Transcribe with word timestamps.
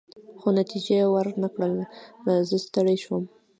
خو 0.39 0.47
نتیجه 0.59 0.93
يې 1.01 1.05
ورنه 1.13 1.47
کړل، 1.53 1.73
زه 2.49 2.57
ستړی 2.65 2.97
شوم. 3.03 3.23